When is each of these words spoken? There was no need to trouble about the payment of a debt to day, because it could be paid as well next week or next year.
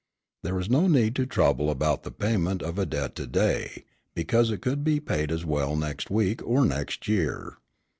There 0.41 0.55
was 0.55 0.67
no 0.67 0.87
need 0.87 1.15
to 1.17 1.27
trouble 1.27 1.69
about 1.69 2.01
the 2.01 2.09
payment 2.09 2.63
of 2.63 2.79
a 2.79 2.87
debt 2.87 3.13
to 3.17 3.27
day, 3.27 3.85
because 4.15 4.49
it 4.49 4.63
could 4.63 4.83
be 4.83 4.99
paid 4.99 5.31
as 5.31 5.45
well 5.45 5.75
next 5.75 6.09
week 6.09 6.41
or 6.43 6.65
next 6.65 7.07
year. 7.07 7.59